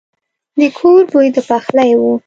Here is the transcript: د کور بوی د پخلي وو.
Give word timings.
د 0.59 0.59
کور 0.77 1.01
بوی 1.11 1.27
د 1.35 1.37
پخلي 1.49 1.91
وو. 1.99 2.13